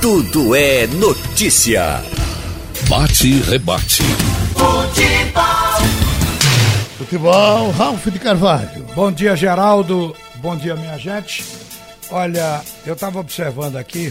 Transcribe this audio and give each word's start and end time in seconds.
Tudo 0.00 0.54
é 0.54 0.86
notícia. 0.86 2.00
Bate 2.88 3.28
e 3.28 3.40
rebate. 3.42 4.02
Futebol. 4.54 5.44
Futebol, 6.96 7.70
Ralf 7.72 8.06
de 8.06 8.18
Carvalho. 8.18 8.86
Bom 8.94 9.12
dia, 9.12 9.36
Geraldo. 9.36 10.16
Bom 10.36 10.56
dia, 10.56 10.74
minha 10.74 10.96
gente. 10.96 11.44
Olha, 12.10 12.62
eu 12.86 12.94
estava 12.94 13.20
observando 13.20 13.76
aqui, 13.76 14.10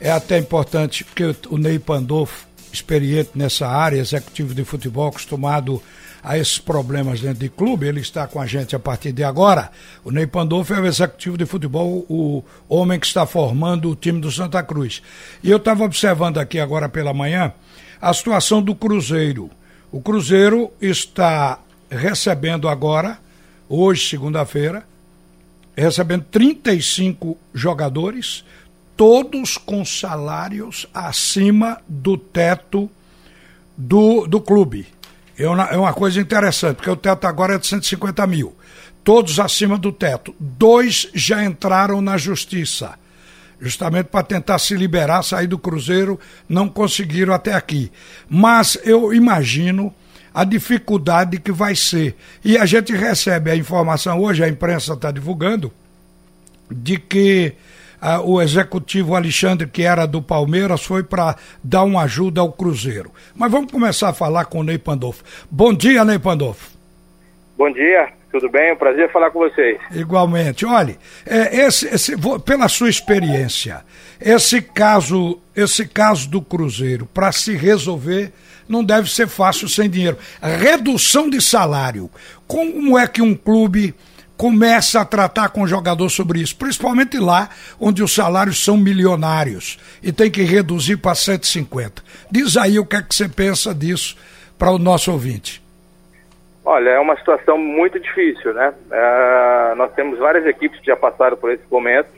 é 0.00 0.08
até 0.08 0.38
importante, 0.38 1.02
porque 1.02 1.34
o 1.50 1.58
Ney 1.58 1.80
Pandolfo, 1.80 2.46
experiente 2.72 3.30
nessa 3.34 3.66
área, 3.66 4.00
executivo 4.00 4.54
de 4.54 4.64
futebol, 4.64 5.08
acostumado 5.08 5.82
a 6.22 6.36
esses 6.36 6.58
problemas 6.58 7.20
dentro 7.20 7.38
de 7.38 7.48
clube, 7.48 7.86
ele 7.86 8.00
está 8.00 8.26
com 8.26 8.40
a 8.40 8.46
gente 8.46 8.74
a 8.74 8.78
partir 8.78 9.12
de 9.12 9.22
agora. 9.22 9.70
O 10.04 10.10
Ney 10.10 10.26
Pandolfo 10.26 10.74
é 10.74 10.80
o 10.80 10.86
executivo 10.86 11.38
de 11.38 11.46
futebol, 11.46 12.04
o 12.08 12.44
homem 12.68 12.98
que 12.98 13.06
está 13.06 13.26
formando 13.26 13.90
o 13.90 13.96
time 13.96 14.20
do 14.20 14.30
Santa 14.30 14.62
Cruz. 14.62 15.02
E 15.42 15.50
eu 15.50 15.58
estava 15.58 15.84
observando 15.84 16.38
aqui 16.38 16.58
agora 16.58 16.88
pela 16.88 17.14
manhã 17.14 17.52
a 18.00 18.12
situação 18.12 18.62
do 18.62 18.74
Cruzeiro. 18.74 19.50
O 19.90 20.00
Cruzeiro 20.00 20.70
está 20.80 21.60
recebendo 21.90 22.68
agora, 22.68 23.18
hoje, 23.68 24.08
segunda-feira, 24.08 24.84
recebendo 25.76 26.24
35 26.30 27.38
jogadores, 27.54 28.44
todos 28.96 29.56
com 29.56 29.84
salários 29.84 30.86
acima 30.92 31.80
do 31.88 32.18
teto 32.18 32.90
do, 33.76 34.26
do 34.26 34.40
clube. 34.40 34.86
É 35.38 35.48
uma, 35.48 35.64
é 35.66 35.76
uma 35.76 35.92
coisa 35.92 36.20
interessante, 36.20 36.76
porque 36.76 36.90
o 36.90 36.96
teto 36.96 37.26
agora 37.26 37.54
é 37.54 37.58
de 37.58 37.66
150 37.66 38.26
mil. 38.26 38.56
Todos 39.04 39.38
acima 39.38 39.78
do 39.78 39.92
teto. 39.92 40.34
Dois 40.38 41.08
já 41.14 41.44
entraram 41.44 42.00
na 42.00 42.16
justiça, 42.18 42.98
justamente 43.60 44.06
para 44.06 44.24
tentar 44.24 44.58
se 44.58 44.74
liberar, 44.74 45.22
sair 45.22 45.46
do 45.46 45.58
Cruzeiro, 45.58 46.18
não 46.48 46.68
conseguiram 46.68 47.32
até 47.32 47.54
aqui. 47.54 47.90
Mas 48.28 48.76
eu 48.82 49.14
imagino 49.14 49.94
a 50.34 50.44
dificuldade 50.44 51.38
que 51.38 51.52
vai 51.52 51.74
ser. 51.74 52.16
E 52.44 52.58
a 52.58 52.66
gente 52.66 52.92
recebe 52.92 53.50
a 53.50 53.56
informação, 53.56 54.20
hoje 54.20 54.42
a 54.42 54.48
imprensa 54.48 54.94
está 54.94 55.10
divulgando, 55.10 55.72
de 56.70 56.98
que 56.98 57.54
ah, 58.00 58.20
o 58.20 58.40
executivo 58.40 59.14
Alexandre, 59.14 59.66
que 59.66 59.82
era 59.82 60.06
do 60.06 60.22
Palmeiras, 60.22 60.84
foi 60.84 61.02
para 61.02 61.36
dar 61.62 61.82
uma 61.82 62.02
ajuda 62.02 62.40
ao 62.40 62.52
Cruzeiro. 62.52 63.12
Mas 63.34 63.50
vamos 63.50 63.72
começar 63.72 64.10
a 64.10 64.14
falar 64.14 64.44
com 64.46 64.60
o 64.60 64.62
Ney 64.62 64.78
Pandolfo. 64.78 65.24
Bom 65.50 65.74
dia, 65.74 66.04
Ney 66.04 66.18
Pandolfo. 66.18 66.70
Bom 67.56 67.72
dia, 67.72 68.08
tudo 68.30 68.48
bem? 68.48 68.68
É 68.68 68.72
um 68.72 68.76
prazer 68.76 69.10
falar 69.10 69.30
com 69.30 69.40
vocês. 69.40 69.80
Igualmente. 69.90 70.64
Olhe, 70.64 70.96
é, 71.26 71.64
esse, 71.66 71.88
esse, 71.88 72.14
pela 72.44 72.68
sua 72.68 72.88
experiência, 72.88 73.84
esse 74.20 74.62
caso, 74.62 75.40
esse 75.56 75.86
caso 75.88 76.30
do 76.30 76.40
Cruzeiro, 76.40 77.04
para 77.06 77.32
se 77.32 77.56
resolver, 77.56 78.32
não 78.68 78.84
deve 78.84 79.10
ser 79.10 79.26
fácil 79.26 79.68
sem 79.68 79.90
dinheiro. 79.90 80.18
Redução 80.40 81.28
de 81.28 81.40
salário. 81.40 82.08
Como 82.46 82.96
é 82.96 83.08
que 83.08 83.22
um 83.22 83.34
clube 83.34 83.94
começa 84.38 85.00
a 85.00 85.04
tratar 85.04 85.48
com 85.48 85.62
o 85.62 85.66
jogador 85.66 86.08
sobre 86.08 86.38
isso, 86.38 86.56
principalmente 86.56 87.18
lá 87.18 87.48
onde 87.80 88.04
os 88.04 88.14
salários 88.14 88.64
são 88.64 88.76
milionários 88.76 89.78
e 90.00 90.12
tem 90.12 90.30
que 90.30 90.42
reduzir 90.42 90.96
para 90.96 91.16
150. 91.16 92.00
Diz 92.30 92.56
aí 92.56 92.78
o 92.78 92.86
que 92.86 92.94
é 92.94 93.02
que 93.02 93.12
você 93.12 93.28
pensa 93.28 93.74
disso 93.74 94.16
para 94.56 94.70
o 94.70 94.78
nosso 94.78 95.10
ouvinte. 95.10 95.60
Olha, 96.64 96.90
é 96.90 97.00
uma 97.00 97.16
situação 97.16 97.58
muito 97.58 97.98
difícil, 97.98 98.54
né? 98.54 98.72
É, 98.92 99.74
nós 99.74 99.92
temos 99.94 100.18
várias 100.18 100.46
equipes 100.46 100.78
que 100.78 100.86
já 100.86 100.96
passaram 100.96 101.36
por 101.36 101.50
esse 101.50 101.64
momento, 101.68 102.08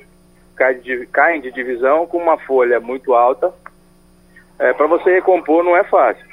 caem 0.57 0.81
de, 0.81 1.07
caem 1.07 1.41
de 1.41 1.51
divisão 1.53 2.07
com 2.07 2.19
uma 2.19 2.37
folha 2.37 2.79
muito 2.81 3.15
alta. 3.15 3.51
É, 4.59 4.75
para 4.75 4.87
você 4.87 5.11
recompor 5.11 5.65
não 5.65 5.75
é 5.75 5.85
fácil. 5.85 6.27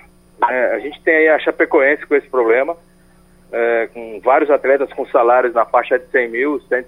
É, 0.50 0.76
a 0.76 0.80
gente 0.80 1.02
tem 1.02 1.16
aí 1.16 1.30
a 1.30 1.40
Chapecoense 1.40 2.06
com 2.06 2.16
esse 2.16 2.28
problema 2.28 2.76
é, 3.52 3.88
com 3.94 4.20
vários 4.22 4.50
atletas 4.50 4.92
com 4.94 5.06
salários 5.08 5.54
na 5.54 5.66
faixa 5.66 5.98
de 5.98 6.06
100 6.08 6.30
mil, 6.30 6.62
100, 6.62 6.86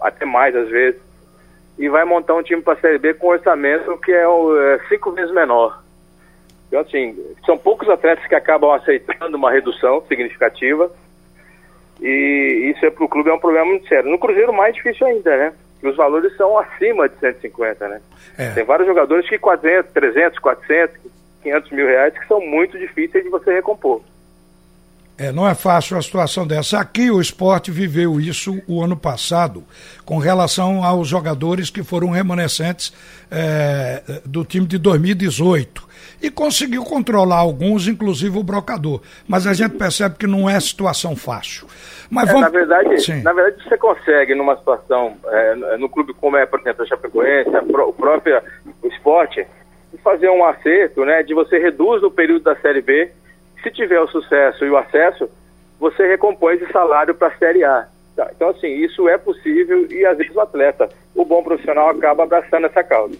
até 0.00 0.24
mais 0.24 0.54
às 0.54 0.68
vezes, 0.68 1.00
e 1.78 1.88
vai 1.88 2.04
montar 2.04 2.34
um 2.34 2.42
time 2.42 2.62
para 2.62 2.74
a 2.74 2.80
Série 2.80 2.98
B 2.98 3.14
com 3.14 3.26
um 3.26 3.30
orçamento 3.30 3.96
que 3.98 4.12
é, 4.12 4.26
o, 4.26 4.56
é 4.56 4.78
cinco 4.88 5.12
vezes 5.12 5.32
menor. 5.32 5.82
Então, 6.68 6.80
assim, 6.80 7.16
são 7.44 7.56
poucos 7.56 7.88
atletas 7.88 8.26
que 8.26 8.34
acabam 8.34 8.72
aceitando 8.72 9.36
uma 9.36 9.50
redução 9.50 10.02
significativa, 10.08 10.90
e 12.00 12.72
isso 12.74 12.84
é 12.84 12.90
para 12.90 13.04
o 13.04 13.08
clube 13.08 13.30
é 13.30 13.32
um 13.32 13.38
problema 13.38 13.66
muito 13.66 13.86
sério. 13.88 14.10
No 14.10 14.18
Cruzeiro, 14.18 14.52
mais 14.52 14.74
difícil 14.74 15.06
ainda, 15.06 15.36
né? 15.36 15.52
Os 15.82 15.96
valores 15.96 16.34
são 16.36 16.58
acima 16.58 17.08
de 17.08 17.16
150, 17.18 17.88
né? 17.88 18.00
É. 18.36 18.50
Tem 18.50 18.64
vários 18.64 18.86
jogadores 18.86 19.28
que 19.28 19.38
400, 19.38 19.92
300, 19.92 20.38
400, 20.38 20.96
500 21.42 21.70
mil 21.70 21.86
reais 21.86 22.18
que 22.18 22.26
são 22.26 22.40
muito 22.40 22.78
difíceis 22.78 23.22
de 23.22 23.30
você 23.30 23.52
recompor. 23.52 24.02
É, 25.18 25.32
não 25.32 25.48
é 25.48 25.54
fácil 25.54 25.96
a 25.96 26.02
situação 26.02 26.46
dessa. 26.46 26.78
Aqui 26.78 27.10
o 27.10 27.20
esporte 27.20 27.70
viveu 27.70 28.20
isso 28.20 28.60
o 28.68 28.82
ano 28.82 28.96
passado, 28.96 29.64
com 30.04 30.18
relação 30.18 30.84
aos 30.84 31.08
jogadores 31.08 31.70
que 31.70 31.82
foram 31.82 32.10
remanescentes 32.10 32.92
é, 33.30 34.02
do 34.26 34.44
time 34.44 34.66
de 34.66 34.76
2018. 34.76 35.86
E 36.22 36.30
conseguiu 36.30 36.84
controlar 36.84 37.38
alguns, 37.38 37.88
inclusive 37.88 38.38
o 38.38 38.42
brocador. 38.42 39.00
Mas 39.26 39.46
a 39.46 39.54
gente 39.54 39.76
percebe 39.76 40.16
que 40.18 40.26
não 40.26 40.48
é 40.48 40.60
situação 40.60 41.16
fácil. 41.16 41.66
Mas 42.10 42.28
é, 42.28 42.32
vamos... 42.32 42.42
na, 42.42 42.48
verdade, 42.50 43.00
Sim. 43.02 43.22
na 43.22 43.32
verdade, 43.32 43.64
você 43.64 43.78
consegue, 43.78 44.34
numa 44.34 44.56
situação, 44.56 45.16
é, 45.26 45.76
no 45.78 45.88
clube 45.88 46.12
como 46.14 46.36
é, 46.36 46.44
por 46.44 46.60
exemplo, 46.60 46.82
a 46.84 46.86
Chapecoense, 46.86 47.56
a 47.56 47.62
o 47.62 47.92
próprio 47.92 48.40
o 48.82 48.86
esporte, 48.88 49.46
fazer 50.04 50.28
um 50.28 50.44
acerto, 50.44 51.04
né, 51.04 51.22
de 51.22 51.32
você 51.32 51.58
reduz 51.58 52.02
o 52.02 52.10
período 52.10 52.44
da 52.44 52.56
Série 52.56 52.82
B 52.82 53.10
se 53.66 53.70
tiver 53.72 54.00
o 54.00 54.06
sucesso 54.06 54.64
e 54.64 54.70
o 54.70 54.76
acesso, 54.76 55.28
você 55.80 56.06
recompõe 56.06 56.54
esse 56.54 56.70
salário 56.70 57.14
para 57.14 57.28
a 57.28 57.36
Série 57.36 57.64
A. 57.64 57.88
Tá? 58.14 58.30
Então, 58.34 58.50
assim, 58.50 58.68
isso 58.68 59.08
é 59.08 59.18
possível 59.18 59.90
e 59.90 60.06
às 60.06 60.16
vezes 60.16 60.34
o 60.34 60.40
atleta, 60.40 60.88
o 61.14 61.24
bom 61.24 61.42
profissional, 61.42 61.90
acaba 61.90 62.22
abraçando 62.22 62.66
essa 62.66 62.84
causa. 62.84 63.16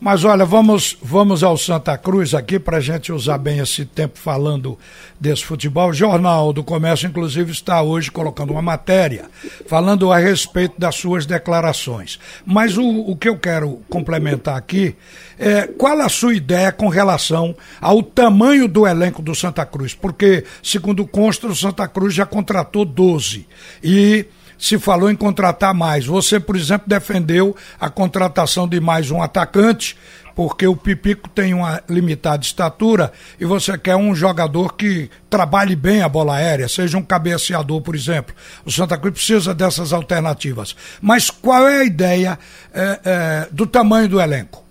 Mas 0.00 0.22
olha, 0.22 0.44
vamos, 0.44 0.96
vamos 1.02 1.42
ao 1.42 1.56
Santa 1.56 1.98
Cruz 1.98 2.32
aqui 2.32 2.56
para 2.56 2.76
a 2.76 2.80
gente 2.80 3.10
usar 3.12 3.36
bem 3.36 3.58
esse 3.58 3.84
tempo 3.84 4.16
falando 4.16 4.78
desse 5.18 5.44
futebol. 5.44 5.90
O 5.90 5.92
Jornal 5.92 6.52
do 6.52 6.62
Comércio, 6.62 7.08
inclusive, 7.08 7.50
está 7.50 7.82
hoje 7.82 8.08
colocando 8.08 8.52
uma 8.52 8.62
matéria 8.62 9.28
falando 9.66 10.12
a 10.12 10.18
respeito 10.18 10.78
das 10.78 10.94
suas 10.94 11.26
declarações. 11.26 12.16
Mas 12.46 12.78
o, 12.78 12.88
o 12.88 13.16
que 13.16 13.28
eu 13.28 13.36
quero 13.36 13.82
complementar 13.88 14.56
aqui 14.56 14.94
é 15.36 15.66
qual 15.66 16.00
a 16.00 16.08
sua 16.08 16.32
ideia 16.32 16.70
com 16.70 16.86
relação 16.86 17.56
ao 17.80 18.00
tamanho 18.00 18.68
do 18.68 18.86
elenco 18.86 19.20
do 19.20 19.34
Santa 19.34 19.66
Cruz? 19.66 19.94
Porque, 19.94 20.44
segundo 20.62 21.08
consta, 21.08 21.48
o 21.48 21.56
Santa 21.56 21.88
Cruz 21.88 22.14
já 22.14 22.24
contratou 22.24 22.84
12. 22.84 23.48
E 23.82 24.26
se 24.58 24.78
falou 24.78 25.10
em 25.10 25.16
contratar 25.16 25.72
mais. 25.72 26.04
Você, 26.04 26.40
por 26.40 26.56
exemplo, 26.56 26.88
defendeu 26.88 27.54
a 27.80 27.88
contratação 27.88 28.66
de 28.66 28.80
mais 28.80 29.10
um 29.10 29.22
atacante, 29.22 29.96
porque 30.34 30.66
o 30.66 30.76
Pipico 30.76 31.28
tem 31.28 31.54
uma 31.54 31.82
limitada 31.88 32.42
estatura 32.42 33.12
e 33.40 33.44
você 33.44 33.76
quer 33.78 33.96
um 33.96 34.14
jogador 34.14 34.74
que 34.74 35.10
trabalhe 35.30 35.74
bem 35.74 36.02
a 36.02 36.08
bola 36.08 36.36
aérea, 36.36 36.68
seja 36.68 36.98
um 36.98 37.02
cabeceador, 37.02 37.80
por 37.80 37.94
exemplo. 37.94 38.34
O 38.64 38.70
Santa 38.70 38.98
Cruz 38.98 39.14
precisa 39.14 39.54
dessas 39.54 39.92
alternativas. 39.92 40.76
Mas 41.00 41.30
qual 41.30 41.68
é 41.68 41.80
a 41.80 41.84
ideia 41.84 42.38
é, 42.74 43.00
é, 43.04 43.48
do 43.50 43.66
tamanho 43.66 44.08
do 44.08 44.20
elenco? 44.20 44.64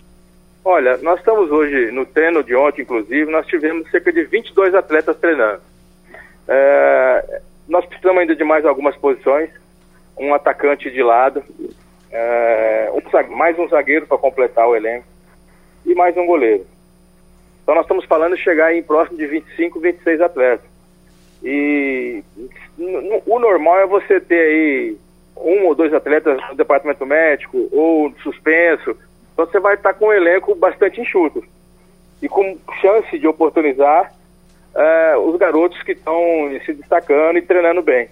Olha, 0.64 0.98
nós 0.98 1.18
estamos 1.18 1.50
hoje, 1.50 1.90
no 1.92 2.04
treino 2.04 2.42
de 2.42 2.54
ontem, 2.54 2.82
inclusive, 2.82 3.30
nós 3.30 3.46
tivemos 3.46 3.90
cerca 3.90 4.12
de 4.12 4.24
22 4.24 4.74
atletas 4.74 5.16
treinando. 5.16 5.60
É, 6.46 7.40
nós 7.68 7.84
precisamos 7.86 8.20
ainda 8.20 8.34
de 8.34 8.44
mais 8.44 8.64
algumas 8.66 8.96
posições 8.96 9.50
um 10.18 10.34
atacante 10.34 10.90
de 10.90 11.02
lado, 11.02 11.42
é, 12.10 12.90
um, 12.92 13.36
mais 13.36 13.58
um 13.58 13.68
zagueiro 13.68 14.06
para 14.06 14.18
completar 14.18 14.68
o 14.68 14.76
elenco 14.76 15.06
e 15.84 15.94
mais 15.94 16.16
um 16.16 16.26
goleiro. 16.26 16.66
Então 17.62 17.74
nós 17.74 17.84
estamos 17.84 18.04
falando 18.04 18.36
de 18.36 18.42
chegar 18.42 18.74
em 18.74 18.82
próximo 18.82 19.18
de 19.18 19.26
25, 19.26 19.78
26 19.80 20.20
atletas. 20.20 20.66
E 21.42 22.22
o 23.26 23.38
normal 23.38 23.80
é 23.80 23.86
você 23.86 24.20
ter 24.20 24.40
aí 24.40 24.96
um 25.36 25.66
ou 25.66 25.74
dois 25.74 25.92
atletas 25.94 26.40
no 26.48 26.56
departamento 26.56 27.06
médico 27.06 27.68
ou 27.70 28.12
suspenso. 28.22 28.96
Então 29.32 29.46
você 29.46 29.60
vai 29.60 29.74
estar 29.74 29.94
com 29.94 30.06
um 30.06 30.12
elenco 30.12 30.54
bastante 30.54 31.00
enxuto 31.00 31.44
e 32.20 32.28
com 32.28 32.58
chance 32.80 33.18
de 33.18 33.26
oportunizar 33.26 34.12
é, 34.74 35.16
os 35.16 35.36
garotos 35.36 35.82
que 35.82 35.92
estão 35.92 36.16
se 36.64 36.72
destacando 36.72 37.38
e 37.38 37.42
treinando 37.42 37.82
bem. 37.82 38.08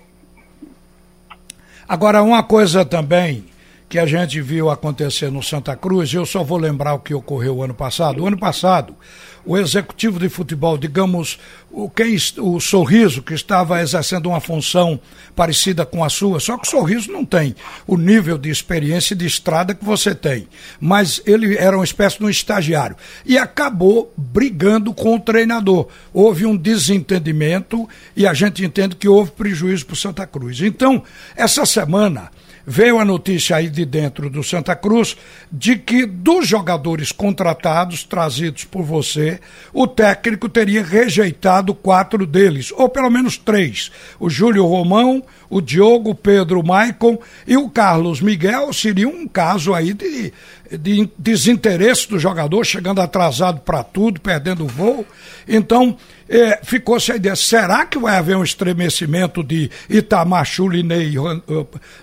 Agora, 1.88 2.22
uma 2.22 2.42
coisa 2.42 2.84
também 2.84 3.44
que 3.88 3.98
a 3.98 4.06
gente 4.06 4.40
viu 4.40 4.68
acontecer 4.68 5.30
no 5.30 5.42
Santa 5.42 5.76
Cruz, 5.76 6.12
eu 6.12 6.26
só 6.26 6.42
vou 6.42 6.58
lembrar 6.58 6.94
o 6.94 6.98
que 6.98 7.14
ocorreu 7.14 7.62
ano 7.62 7.74
passado. 7.74 8.22
O 8.22 8.26
ano 8.26 8.36
passado, 8.36 8.96
o 9.44 9.56
executivo 9.56 10.18
de 10.18 10.28
futebol, 10.28 10.76
digamos, 10.76 11.38
o, 11.70 11.88
quem, 11.88 12.16
o 12.38 12.58
Sorriso, 12.58 13.22
que 13.22 13.32
estava 13.32 13.80
exercendo 13.80 14.28
uma 14.28 14.40
função 14.40 14.98
parecida 15.36 15.86
com 15.86 16.02
a 16.02 16.08
sua, 16.08 16.40
só 16.40 16.58
que 16.58 16.66
o 16.66 16.70
Sorriso 16.70 17.12
não 17.12 17.24
tem 17.24 17.54
o 17.86 17.96
nível 17.96 18.36
de 18.36 18.50
experiência 18.50 19.14
e 19.14 19.16
de 19.16 19.26
estrada 19.26 19.72
que 19.72 19.84
você 19.84 20.16
tem. 20.16 20.48
Mas 20.80 21.22
ele 21.24 21.56
era 21.56 21.76
uma 21.76 21.84
espécie 21.84 22.18
de 22.18 22.24
um 22.24 22.30
estagiário. 22.30 22.96
E 23.24 23.38
acabou 23.38 24.12
brigando 24.16 24.92
com 24.92 25.14
o 25.14 25.20
treinador. 25.20 25.86
Houve 26.12 26.44
um 26.44 26.56
desentendimento 26.56 27.88
e 28.16 28.26
a 28.26 28.34
gente 28.34 28.64
entende 28.64 28.96
que 28.96 29.08
houve 29.08 29.30
prejuízo 29.30 29.86
para 29.86 29.94
o 29.94 29.96
Santa 29.96 30.26
Cruz. 30.26 30.60
Então, 30.60 31.04
essa 31.36 31.64
semana 31.64 32.30
veio 32.66 32.98
a 32.98 33.04
notícia 33.04 33.56
aí 33.56 33.70
de 33.70 33.84
dentro 33.84 34.28
do 34.28 34.42
Santa 34.42 34.74
Cruz 34.74 35.16
de 35.52 35.76
que 35.76 36.04
dos 36.04 36.48
jogadores 36.48 37.12
contratados, 37.12 38.02
trazidos 38.02 38.64
por 38.64 38.82
você, 38.82 39.38
o 39.72 39.86
técnico 39.86 40.48
teria 40.48 40.82
rejeitado 40.82 41.74
quatro 41.74 42.26
deles, 42.26 42.72
ou 42.72 42.88
pelo 42.88 43.10
menos 43.10 43.38
três. 43.38 43.92
O 44.18 44.28
Júlio 44.28 44.66
Romão, 44.66 45.22
o 45.48 45.60
Diogo, 45.60 46.10
o 46.10 46.14
Pedro 46.14 46.62
Maicon 46.64 47.18
e 47.46 47.56
o 47.56 47.70
Carlos 47.70 48.20
Miguel 48.20 48.72
seria 48.72 49.08
um 49.08 49.28
caso 49.28 49.72
aí 49.72 49.92
de, 49.92 50.32
de 50.70 51.08
desinteresse 51.18 52.08
do 52.08 52.18
jogador, 52.18 52.64
chegando 52.64 53.00
atrasado 53.00 53.60
para 53.60 53.82
tudo, 53.82 54.20
perdendo 54.20 54.64
o 54.64 54.68
voo. 54.68 55.06
Então, 55.48 55.96
é, 56.28 56.58
ficou-se 56.64 57.12
a 57.12 57.16
ideia, 57.16 57.36
será 57.36 57.86
que 57.86 57.98
vai 57.98 58.16
haver 58.16 58.36
um 58.36 58.42
estremecimento 58.42 59.44
de 59.44 59.70
Itamar 59.88 60.44
Chuli 60.44 60.80
e 60.80 60.82
Ney, 60.82 61.14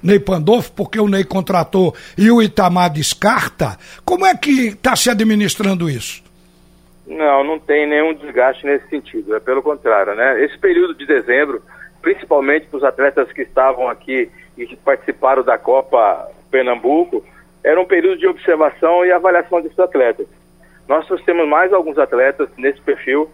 Ney 0.01 0.19
Pandolfo, 0.19 0.71
porque 0.71 0.99
o 0.99 1.07
Ney 1.07 1.23
contratou 1.23 1.93
e 2.17 2.31
o 2.31 2.41
Itamar 2.41 2.89
descarta? 2.89 3.77
Como 4.05 4.25
é 4.25 4.35
que 4.35 4.69
está 4.69 4.95
se 4.95 5.09
administrando 5.09 5.89
isso? 5.89 6.23
Não, 7.05 7.43
não 7.43 7.59
tem 7.59 7.87
nenhum 7.87 8.13
desgaste 8.13 8.65
nesse 8.65 8.87
sentido, 8.87 9.35
é 9.35 9.39
pelo 9.39 9.61
contrário, 9.61 10.15
né? 10.15 10.43
Esse 10.43 10.57
período 10.57 10.95
de 10.95 11.05
dezembro, 11.05 11.61
principalmente 12.01 12.67
para 12.67 12.77
os 12.77 12.83
atletas 12.83 13.31
que 13.33 13.41
estavam 13.41 13.89
aqui 13.89 14.29
e 14.57 14.65
que 14.65 14.75
participaram 14.77 15.43
da 15.43 15.57
Copa 15.57 16.29
Pernambuco, 16.49 17.25
era 17.63 17.79
um 17.79 17.85
período 17.85 18.19
de 18.19 18.27
observação 18.27 19.05
e 19.05 19.11
avaliação 19.11 19.61
desses 19.61 19.79
atletas. 19.79 20.27
Nós 20.87 21.07
temos 21.25 21.47
mais 21.47 21.71
alguns 21.71 21.97
atletas 21.97 22.49
nesse 22.57 22.81
perfil 22.81 23.29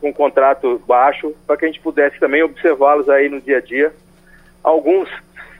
com 0.00 0.12
contrato 0.12 0.80
baixo, 0.86 1.34
para 1.46 1.56
que 1.56 1.64
a 1.64 1.68
gente 1.68 1.80
pudesse 1.80 2.18
também 2.20 2.42
observá-los 2.42 3.08
aí 3.08 3.28
no 3.28 3.40
dia 3.40 3.56
a 3.56 3.60
dia. 3.60 3.92
Alguns 4.62 5.08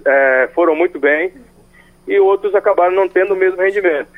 é, 0.05 0.49
foram 0.55 0.77
muito 0.77 0.99
bem 0.99 1.33
e 2.07 2.19
outros 2.21 2.55
acabaram 2.55 2.93
não 2.93 3.09
tendo 3.09 3.35
o 3.35 3.37
mesmo 3.37 3.61
rendimento. 3.61 4.13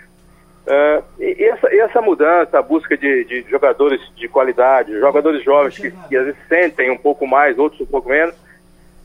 É, 0.66 1.02
e, 1.20 1.44
essa, 1.44 1.72
e, 1.72 1.78
essa, 1.78 2.02
mudança, 2.02 2.58
a 2.58 2.62
busca 2.62 2.96
de, 2.96 3.24
de, 3.24 3.42
jogadores 3.48 4.00
de 4.16 4.26
qualidade, 4.26 4.98
jogadores 4.98 5.44
jovens 5.44 5.78
que, 5.78 5.90
que 5.90 6.16
às 6.16 6.24
vezes 6.24 6.40
sentem 6.48 6.90
um 6.90 6.98
pouco 6.98 7.24
mais, 7.24 7.56
outros 7.56 7.82
um 7.82 7.86
pouco 7.86 8.08
menos, 8.08 8.34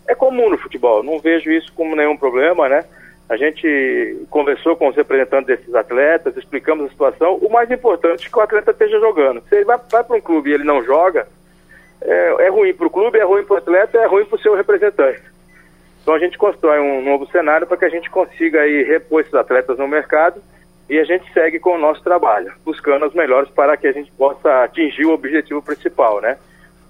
é 0.07 0.15
comum 0.15 0.49
no 0.49 0.57
futebol. 0.57 1.03
Não 1.03 1.19
vejo 1.19 1.51
isso 1.51 1.71
como 1.73 1.95
nenhum 1.95 2.17
problema, 2.17 2.67
né? 2.67 2.83
A 3.31 3.37
gente 3.37 4.25
conversou 4.29 4.75
com 4.75 4.89
os 4.89 4.95
representantes 4.97 5.47
desses 5.47 5.73
atletas, 5.73 6.35
explicamos 6.35 6.87
a 6.87 6.89
situação. 6.89 7.35
O 7.37 7.49
mais 7.49 7.71
importante 7.71 8.27
é 8.27 8.29
que 8.29 8.37
o 8.37 8.41
atleta 8.41 8.71
esteja 8.71 8.99
jogando. 8.99 9.41
Se 9.47 9.55
ele 9.55 9.63
vai, 9.63 9.79
vai 9.89 10.03
para 10.03 10.17
um 10.17 10.19
clube 10.19 10.49
e 10.49 10.53
ele 10.53 10.65
não 10.65 10.83
joga, 10.83 11.25
é, 12.01 12.35
é 12.39 12.49
ruim 12.49 12.73
para 12.73 12.87
o 12.87 12.89
clube, 12.89 13.17
é 13.17 13.23
ruim 13.23 13.45
para 13.45 13.53
o 13.53 13.57
atleta, 13.57 13.97
é 13.97 14.05
ruim 14.05 14.25
para 14.25 14.35
o 14.35 14.41
seu 14.41 14.53
representante. 14.53 15.21
Então 16.01 16.13
a 16.13 16.19
gente 16.19 16.37
constrói 16.37 16.81
um 16.81 17.01
novo 17.01 17.25
cenário 17.27 17.65
para 17.65 17.77
que 17.77 17.85
a 17.85 17.89
gente 17.89 18.09
consiga 18.09 18.63
aí 18.63 18.83
repor 18.83 19.21
esses 19.21 19.33
atletas 19.33 19.77
no 19.77 19.87
mercado 19.87 20.43
e 20.89 20.99
a 20.99 21.05
gente 21.05 21.31
segue 21.31 21.57
com 21.57 21.75
o 21.75 21.79
nosso 21.79 22.03
trabalho, 22.03 22.51
buscando 22.65 23.05
os 23.05 23.13
melhores 23.13 23.49
para 23.51 23.77
que 23.77 23.87
a 23.87 23.93
gente 23.93 24.11
possa 24.11 24.65
atingir 24.65 25.05
o 25.05 25.13
objetivo 25.13 25.61
principal, 25.61 26.19
né? 26.19 26.37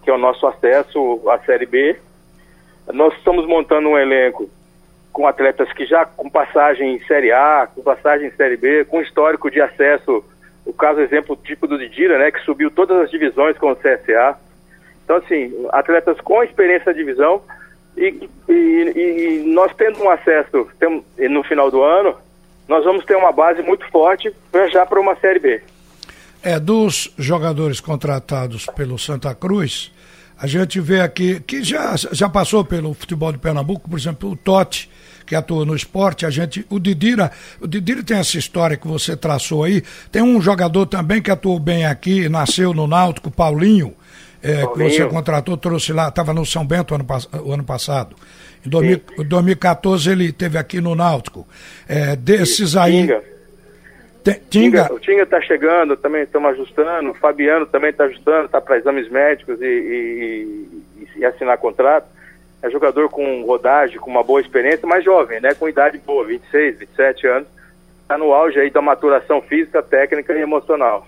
Que 0.01 0.09
é 0.09 0.13
o 0.13 0.17
nosso 0.17 0.47
acesso 0.47 1.21
à 1.29 1.37
Série 1.37 1.67
B. 1.67 1.95
Nós 2.91 3.13
estamos 3.13 3.45
montando 3.45 3.89
um 3.89 3.97
elenco 3.99 4.49
com 5.11 5.27
atletas 5.27 5.71
que 5.73 5.85
já 5.85 6.05
com 6.05 6.29
passagem 6.29 6.95
em 6.95 6.99
Série 7.05 7.31
A, 7.31 7.67
com 7.73 7.81
passagem 7.81 8.27
em 8.27 8.31
Série 8.31 8.57
B, 8.57 8.85
com 8.85 9.01
histórico 9.01 9.51
de 9.51 9.61
acesso, 9.61 10.23
o 10.65 10.73
caso 10.73 11.01
exemplo 11.01 11.35
tipo 11.35 11.67
do 11.67 11.77
Didira, 11.77 12.17
né, 12.17 12.31
que 12.31 12.39
subiu 12.41 12.71
todas 12.71 12.97
as 13.01 13.11
divisões 13.11 13.57
com 13.57 13.71
o 13.71 13.75
CSA. 13.75 14.37
Então, 15.03 15.17
assim, 15.17 15.53
atletas 15.71 16.19
com 16.21 16.43
experiência 16.43 16.91
na 16.91 16.97
divisão 16.97 17.41
e, 17.97 18.29
e, 18.47 18.53
e, 18.53 19.43
nós 19.47 19.73
tendo 19.75 20.01
um 20.01 20.09
acesso 20.09 20.69
no 21.29 21.43
final 21.43 21.69
do 21.69 21.83
ano, 21.83 22.15
nós 22.67 22.85
vamos 22.85 23.03
ter 23.03 23.15
uma 23.15 23.31
base 23.31 23.61
muito 23.61 23.85
forte 23.89 24.33
já 24.71 24.85
para 24.85 24.99
uma 24.99 25.15
Série 25.17 25.39
B. 25.39 25.61
É, 26.43 26.59
dos 26.59 27.13
jogadores 27.17 27.79
contratados 27.79 28.65
pelo 28.67 28.97
Santa 28.97 29.35
Cruz, 29.35 29.91
a 30.41 30.47
gente 30.47 30.79
vê 30.79 31.01
aqui 31.01 31.39
que 31.41 31.61
já, 31.63 31.93
já 32.11 32.27
passou 32.27 32.65
pelo 32.65 32.93
futebol 32.95 33.31
de 33.31 33.37
Pernambuco, 33.37 33.87
por 33.87 33.99
exemplo, 33.99 34.31
o 34.31 34.35
Totti, 34.35 34.89
que 35.31 35.35
atua 35.35 35.63
no 35.63 35.73
esporte, 35.73 36.25
a 36.25 36.29
gente, 36.29 36.65
o 36.69 36.77
Didira, 36.77 37.31
o 37.61 37.65
Didira 37.65 38.03
tem 38.03 38.17
essa 38.17 38.37
história 38.37 38.75
que 38.75 38.85
você 38.85 39.15
traçou 39.15 39.63
aí, 39.63 39.81
tem 40.11 40.21
um 40.21 40.41
jogador 40.41 40.85
também 40.85 41.21
que 41.21 41.31
atuou 41.31 41.57
bem 41.57 41.85
aqui, 41.85 42.27
nasceu 42.27 42.73
no 42.73 42.85
Náutico, 42.85 43.31
Paulinho, 43.31 43.95
é, 44.43 44.67
que 44.67 44.77
você 44.77 45.05
contratou, 45.05 45.55
trouxe 45.55 45.93
lá, 45.93 46.09
estava 46.09 46.33
no 46.33 46.45
São 46.45 46.67
Bento 46.67 46.93
ano, 46.93 47.07
o 47.45 47.53
ano 47.53 47.63
passado. 47.63 48.13
Em 48.65 48.69
2000, 48.69 48.99
2014 49.25 50.11
ele 50.11 50.33
teve 50.33 50.57
aqui 50.57 50.81
no 50.81 50.95
Náutico. 50.95 51.47
É, 51.87 52.17
desses 52.17 52.75
aí. 52.75 53.07
Tinga. 53.07 53.23
Tinga. 54.49 54.93
O 54.93 54.99
Tinga 54.99 55.23
está 55.23 55.39
chegando, 55.39 55.95
também 55.95 56.23
estamos 56.23 56.51
ajustando. 56.51 57.11
O 57.11 57.13
Fabiano 57.13 57.65
também 57.67 57.91
está 57.91 58.03
ajustando, 58.03 58.47
está 58.47 58.59
para 58.59 58.77
exames 58.77 59.09
médicos 59.09 59.61
e, 59.61 59.65
e, 59.65 61.07
e, 61.15 61.19
e 61.19 61.25
assinar 61.25 61.57
contrato 61.57 62.19
é 62.61 62.69
jogador 62.69 63.09
com 63.09 63.43
rodagem, 63.43 63.99
com 63.99 64.09
uma 64.09 64.23
boa 64.23 64.41
experiência, 64.41 64.87
mas 64.87 65.03
jovem, 65.03 65.41
né? 65.41 65.53
Com 65.53 65.67
idade 65.67 65.97
boa, 65.97 66.25
26, 66.25 66.79
27 66.79 67.27
anos. 67.27 67.47
Está 68.03 68.17
no 68.17 68.33
auge 68.33 68.59
aí 68.59 68.69
da 68.69 68.81
maturação 68.81 69.41
física, 69.41 69.81
técnica 69.81 70.33
e 70.33 70.41
emocional. 70.41 71.07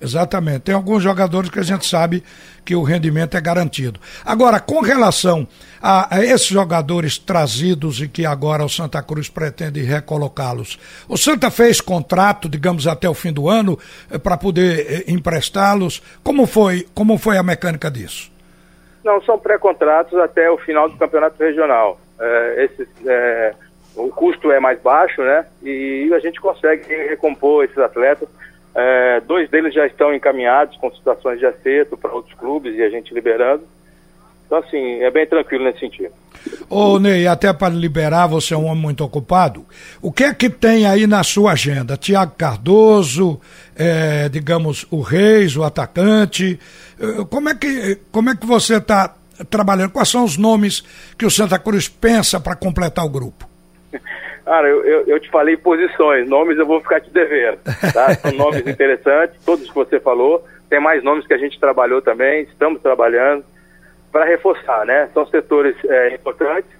Exatamente. 0.00 0.60
Tem 0.60 0.74
alguns 0.74 1.02
jogadores 1.02 1.50
que 1.50 1.58
a 1.58 1.62
gente 1.62 1.86
sabe 1.86 2.22
que 2.64 2.74
o 2.74 2.82
rendimento 2.82 3.36
é 3.36 3.40
garantido. 3.40 4.00
Agora, 4.24 4.58
com 4.58 4.80
relação 4.80 5.46
a, 5.80 6.16
a 6.16 6.24
esses 6.24 6.46
jogadores 6.46 7.18
trazidos 7.18 8.00
e 8.00 8.08
que 8.08 8.24
agora 8.24 8.64
o 8.64 8.68
Santa 8.68 9.02
Cruz 9.02 9.28
pretende 9.28 9.82
recolocá-los, 9.82 10.78
o 11.08 11.16
Santa 11.16 11.50
fez 11.50 11.80
contrato, 11.80 12.48
digamos, 12.48 12.86
até 12.86 13.08
o 13.08 13.14
fim 13.14 13.32
do 13.32 13.48
ano 13.48 13.78
eh, 14.10 14.18
para 14.18 14.36
poder 14.36 14.86
eh, 14.88 15.04
emprestá-los. 15.08 16.02
Como 16.22 16.46
foi, 16.46 16.86
como 16.94 17.18
foi 17.18 17.36
a 17.36 17.42
mecânica 17.42 17.90
disso? 17.90 18.30
Não, 19.04 19.20
são 19.22 19.38
pré-contratos 19.38 20.18
até 20.18 20.50
o 20.50 20.58
final 20.58 20.88
do 20.88 20.96
campeonato 20.96 21.42
regional. 21.42 21.98
É, 22.18 22.68
é, 23.06 23.54
o 23.96 24.08
custo 24.08 24.50
é 24.52 24.60
mais 24.60 24.80
baixo, 24.80 25.22
né? 25.22 25.46
E 25.62 26.10
a 26.12 26.18
gente 26.18 26.40
consegue 26.40 26.86
recompor 27.08 27.64
esses 27.64 27.78
atletas. 27.78 28.28
É, 28.74 29.20
dois 29.20 29.48
deles 29.50 29.74
já 29.74 29.86
estão 29.86 30.14
encaminhados 30.14 30.76
com 30.76 30.92
situações 30.92 31.38
de 31.38 31.46
acerto 31.46 31.96
para 31.96 32.12
outros 32.12 32.34
clubes 32.34 32.76
e 32.76 32.82
a 32.82 32.90
gente 32.90 33.12
liberando. 33.12 33.64
Então, 34.50 34.58
assim, 34.58 35.00
é 35.00 35.08
bem 35.12 35.24
tranquilo 35.28 35.62
nesse 35.62 35.78
sentido. 35.78 36.10
Ô, 36.68 36.98
Ney, 36.98 37.28
até 37.28 37.52
para 37.52 37.72
liberar, 37.72 38.26
você 38.26 38.52
é 38.52 38.56
um 38.56 38.64
homem 38.64 38.82
muito 38.82 39.04
ocupado. 39.04 39.64
O 40.02 40.10
que 40.10 40.24
é 40.24 40.34
que 40.34 40.50
tem 40.50 40.86
aí 40.86 41.06
na 41.06 41.22
sua 41.22 41.52
agenda? 41.52 41.96
Tiago 41.96 42.34
Cardoso, 42.36 43.40
é, 43.78 44.28
digamos, 44.28 44.88
o 44.90 45.02
Reis, 45.02 45.56
o 45.56 45.62
atacante. 45.62 46.58
É, 46.98 47.24
como 47.30 47.48
é 47.48 47.54
que, 47.54 47.98
como 48.10 48.30
é 48.30 48.34
que 48.34 48.44
você 48.44 48.78
está 48.78 49.14
trabalhando? 49.48 49.92
Quais 49.92 50.08
são 50.08 50.24
os 50.24 50.36
nomes 50.36 50.82
que 51.16 51.24
o 51.24 51.30
Santa 51.30 51.56
Cruz 51.56 51.88
pensa 51.88 52.40
para 52.40 52.56
completar 52.56 53.04
o 53.04 53.08
grupo? 53.08 53.48
Cara, 54.44 54.66
eu, 54.66 54.84
eu, 54.84 55.06
eu, 55.06 55.20
te 55.20 55.30
falei 55.30 55.56
posições, 55.56 56.28
nomes 56.28 56.58
eu 56.58 56.66
vou 56.66 56.80
ficar 56.80 57.00
te 57.00 57.10
devendo. 57.12 57.58
Tá? 57.94 58.14
São 58.18 58.32
nomes 58.32 58.66
interessantes, 58.66 59.38
todos 59.46 59.68
que 59.68 59.74
você 59.76 60.00
falou. 60.00 60.44
Tem 60.68 60.80
mais 60.80 61.04
nomes 61.04 61.24
que 61.24 61.34
a 61.34 61.38
gente 61.38 61.60
trabalhou 61.60 62.02
também, 62.02 62.42
estamos 62.42 62.82
trabalhando 62.82 63.44
para 64.10 64.24
reforçar, 64.24 64.84
né? 64.84 65.08
São 65.14 65.26
setores 65.26 65.76
é, 65.84 66.14
importantes 66.14 66.70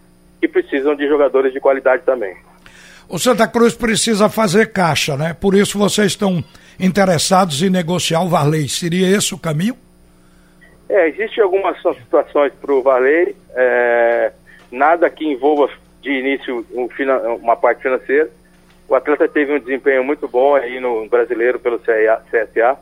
que 0.41 0.49
precisam 0.49 0.95
de 0.95 1.07
jogadores 1.07 1.53
de 1.53 1.61
qualidade 1.61 2.03
também. 2.05 2.37
O 3.09 3.19
Santa 3.19 3.47
Cruz 3.47 3.75
precisa 3.75 4.29
fazer 4.29 4.73
caixa, 4.73 5.17
né? 5.17 5.35
Por 5.39 5.55
isso 5.55 5.79
vocês 5.79 6.13
estão 6.13 6.43
interessados 6.79 7.63
em 7.63 7.71
negociar 7.71 8.23
o 8.23 8.29
Varley. 8.29 8.69
Seria 8.69 9.09
esse 9.17 9.35
o 9.35 9.39
caminho? 9.39 9.77
É, 10.89 11.09
existem 11.09 11.43
algumas 11.43 11.77
situações 11.81 12.53
para 12.61 12.73
o 12.73 12.83
Varley, 12.83 13.37
é, 13.55 14.33
nada 14.71 15.09
que 15.11 15.25
envolva 15.25 15.69
de 16.03 16.11
início 16.11 16.65
um, 16.73 16.89
uma 17.43 17.57
parte 17.57 17.83
financeira. 17.83 18.31
O 18.89 18.95
atleta 18.95 19.29
teve 19.29 19.53
um 19.53 19.61
desempenho 19.61 20.03
muito 20.03 20.27
bom 20.27 20.57
aí 20.57 20.81
no 20.81 21.09
brasileiro 21.09 21.61
pelo 21.61 21.79
CSA 21.79 22.79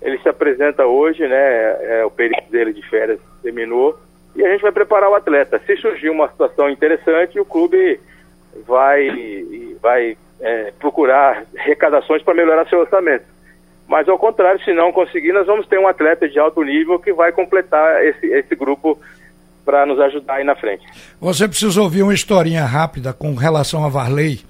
ele 0.00 0.18
se 0.18 0.28
apresenta 0.28 0.86
hoje, 0.86 1.26
né? 1.26 1.98
É, 1.98 2.04
o 2.04 2.10
período 2.10 2.48
dele 2.50 2.72
de 2.72 2.82
férias 2.88 3.18
terminou 3.42 3.98
e 4.36 4.44
a 4.44 4.52
gente 4.52 4.62
vai 4.62 4.72
preparar 4.72 5.10
o 5.10 5.14
atleta. 5.14 5.60
Se 5.66 5.76
surgir 5.76 6.10
uma 6.10 6.28
situação 6.28 6.70
interessante, 6.70 7.40
o 7.40 7.44
clube 7.44 8.00
vai 8.66 9.76
vai 9.80 10.16
é, 10.40 10.72
procurar 10.78 11.44
arrecadações 11.58 12.22
para 12.22 12.34
melhorar 12.34 12.68
seu 12.68 12.80
orçamento. 12.80 13.24
Mas 13.86 14.08
ao 14.08 14.18
contrário, 14.18 14.62
se 14.62 14.72
não 14.72 14.92
conseguir, 14.92 15.32
nós 15.32 15.46
vamos 15.46 15.66
ter 15.66 15.78
um 15.78 15.88
atleta 15.88 16.28
de 16.28 16.38
alto 16.38 16.62
nível 16.62 16.98
que 16.98 17.12
vai 17.12 17.32
completar 17.32 18.04
esse, 18.04 18.26
esse 18.26 18.54
grupo 18.54 18.98
para 19.64 19.86
nos 19.86 19.98
ajudar 20.00 20.34
aí 20.34 20.44
na 20.44 20.54
frente. 20.54 20.86
Você 21.20 21.48
precisa 21.48 21.80
ouvir 21.80 22.02
uma 22.02 22.14
historinha 22.14 22.64
rápida 22.64 23.12
com 23.12 23.34
relação 23.34 23.84
a 23.84 23.88
Varley, 23.88 24.40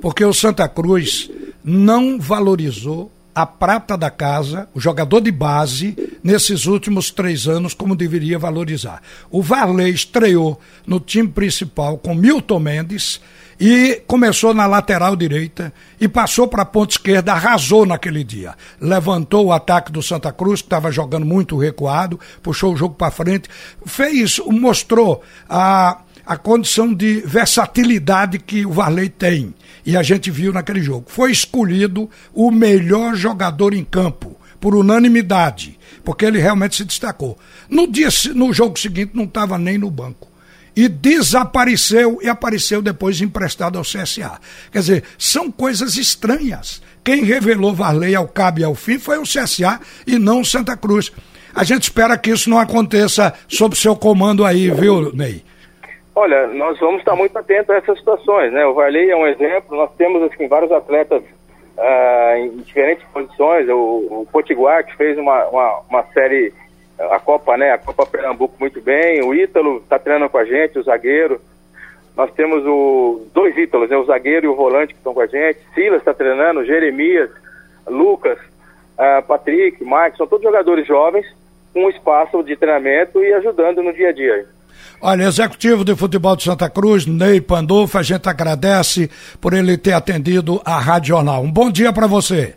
porque 0.00 0.24
o 0.24 0.32
Santa 0.32 0.68
Cruz 0.68 1.30
não 1.64 2.18
valorizou 2.18 3.10
a 3.36 3.44
prata 3.44 3.98
da 3.98 4.10
casa, 4.10 4.66
o 4.74 4.80
jogador 4.80 5.20
de 5.20 5.30
base, 5.30 5.94
nesses 6.24 6.64
últimos 6.64 7.10
três 7.10 7.46
anos, 7.46 7.74
como 7.74 7.94
deveria 7.94 8.38
valorizar. 8.38 9.02
O 9.30 9.42
Varley 9.42 9.92
estreou 9.92 10.58
no 10.86 10.98
time 10.98 11.28
principal 11.28 11.98
com 11.98 12.14
Milton 12.14 12.58
Mendes 12.58 13.20
e 13.60 14.02
começou 14.06 14.54
na 14.54 14.66
lateral 14.66 15.14
direita 15.14 15.70
e 16.00 16.08
passou 16.08 16.48
para 16.48 16.62
a 16.62 16.66
ponta 16.66 16.94
esquerda, 16.94 17.34
arrasou 17.34 17.84
naquele 17.84 18.24
dia. 18.24 18.54
Levantou 18.80 19.44
o 19.44 19.52
ataque 19.52 19.92
do 19.92 20.02
Santa 20.02 20.32
Cruz, 20.32 20.62
que 20.62 20.68
estava 20.68 20.90
jogando 20.90 21.26
muito 21.26 21.58
recuado, 21.58 22.18
puxou 22.42 22.72
o 22.72 22.76
jogo 22.76 22.94
para 22.94 23.10
frente, 23.10 23.50
fez, 23.84 24.40
mostrou 24.46 25.22
a 25.46 25.98
a 26.26 26.36
condição 26.36 26.92
de 26.92 27.20
versatilidade 27.20 28.40
que 28.40 28.66
o 28.66 28.72
Varley 28.72 29.08
tem. 29.08 29.54
E 29.86 29.96
a 29.96 30.02
gente 30.02 30.32
viu 30.32 30.52
naquele 30.52 30.82
jogo. 30.82 31.06
Foi 31.08 31.30
escolhido 31.30 32.10
o 32.34 32.50
melhor 32.50 33.14
jogador 33.14 33.72
em 33.72 33.84
campo, 33.84 34.36
por 34.60 34.74
unanimidade, 34.74 35.78
porque 36.04 36.24
ele 36.24 36.40
realmente 36.40 36.74
se 36.74 36.84
destacou. 36.84 37.38
No, 37.70 37.86
dia, 37.86 38.08
no 38.34 38.52
jogo 38.52 38.76
seguinte 38.76 39.12
não 39.14 39.24
estava 39.24 39.56
nem 39.56 39.78
no 39.78 39.88
banco. 39.88 40.28
E 40.74 40.88
desapareceu 40.88 42.18
e 42.20 42.28
apareceu 42.28 42.82
depois 42.82 43.20
emprestado 43.20 43.78
ao 43.78 43.84
CSA. 43.84 44.38
Quer 44.70 44.80
dizer, 44.80 45.04
são 45.16 45.50
coisas 45.50 45.96
estranhas. 45.96 46.82
Quem 47.02 47.24
revelou 47.24 47.74
Varley 47.74 48.14
ao 48.14 48.28
cabo 48.28 48.58
e 48.58 48.64
ao 48.64 48.74
fim 48.74 48.98
foi 48.98 49.16
o 49.18 49.22
CSA 49.22 49.80
e 50.06 50.18
não 50.18 50.40
o 50.40 50.44
Santa 50.44 50.76
Cruz. 50.76 51.12
A 51.54 51.64
gente 51.64 51.84
espera 51.84 52.18
que 52.18 52.30
isso 52.30 52.50
não 52.50 52.58
aconteça 52.58 53.32
sob 53.48 53.74
seu 53.74 53.96
comando 53.96 54.44
aí, 54.44 54.70
viu, 54.70 55.14
Ney? 55.14 55.42
Olha, 56.18 56.46
nós 56.46 56.80
vamos 56.80 57.00
estar 57.00 57.14
muito 57.14 57.36
atentos 57.36 57.68
a 57.68 57.76
essas 57.76 57.98
situações, 57.98 58.50
né? 58.50 58.66
O 58.66 58.72
Varley 58.72 59.10
é 59.10 59.14
um 59.14 59.26
exemplo, 59.26 59.76
nós 59.76 59.90
temos 59.98 60.22
assim, 60.22 60.48
vários 60.48 60.72
atletas 60.72 61.22
uh, 61.22 62.36
em 62.38 62.56
diferentes 62.56 63.06
posições, 63.12 63.68
o, 63.68 64.22
o 64.22 64.28
Potiguar 64.32 64.82
que 64.86 64.96
fez 64.96 65.18
uma, 65.18 65.44
uma, 65.48 65.80
uma, 65.90 66.02
série, 66.14 66.54
a 66.98 67.20
Copa, 67.20 67.58
né? 67.58 67.72
A 67.72 67.76
Copa 67.76 68.06
Pernambuco 68.06 68.54
muito 68.58 68.80
bem, 68.80 69.22
o 69.22 69.34
Ítalo 69.34 69.76
está 69.76 69.98
treinando 69.98 70.30
com 70.30 70.38
a 70.38 70.46
gente, 70.46 70.78
o 70.78 70.82
zagueiro, 70.82 71.38
nós 72.16 72.32
temos 72.32 72.64
o, 72.64 73.26
dois 73.34 73.54
Ítalos, 73.54 73.90
né? 73.90 73.98
o 73.98 74.06
zagueiro 74.06 74.46
e 74.46 74.48
o 74.48 74.56
volante 74.56 74.94
que 74.94 75.00
estão 75.00 75.12
com 75.12 75.20
a 75.20 75.26
gente, 75.26 75.60
Silas 75.74 76.00
está 76.00 76.14
treinando, 76.14 76.64
Jeremias, 76.64 77.30
Lucas, 77.86 78.38
uh, 78.38 79.22
Patrick, 79.28 79.84
Marcos, 79.84 80.16
são 80.16 80.26
todos 80.26 80.44
jogadores 80.44 80.86
jovens, 80.86 81.26
com 81.74 81.90
espaço 81.90 82.42
de 82.42 82.56
treinamento 82.56 83.22
e 83.22 83.34
ajudando 83.34 83.82
no 83.82 83.92
dia 83.92 84.08
a 84.08 84.12
dia. 84.12 84.55
Olha, 85.00 85.24
executivo 85.24 85.84
de 85.84 85.94
futebol 85.94 86.34
de 86.34 86.44
Santa 86.44 86.70
Cruz, 86.70 87.06
Ney 87.06 87.40
Pandolfo, 87.40 87.98
a 87.98 88.02
gente 88.02 88.28
agradece 88.28 89.10
por 89.40 89.52
ele 89.52 89.76
ter 89.76 89.92
atendido 89.92 90.60
a 90.64 90.78
Rádio 90.78 91.08
Jornal. 91.08 91.42
Um 91.42 91.52
bom 91.52 91.70
dia 91.70 91.92
para 91.92 92.06
você. 92.06 92.54